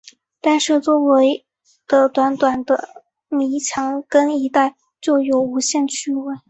[0.41, 1.45] 单是周围
[1.85, 2.89] 的短短的
[3.29, 6.33] 泥墙根一带，就有无限趣味